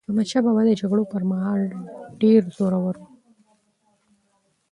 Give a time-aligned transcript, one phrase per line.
[0.07, 1.61] احمدشاه بابا د جګړو پر مهال
[2.21, 3.05] ډېر زړور و.